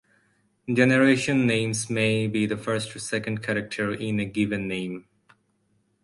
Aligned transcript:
Generation 0.73 1.45
names 1.45 1.87
may 1.87 2.25
be 2.25 2.47
the 2.47 2.57
first 2.57 2.95
or 2.95 2.99
second 2.99 3.43
character 3.43 3.93
in 3.93 4.19
a 4.19 4.25
given 4.25 4.67
name. 4.67 5.05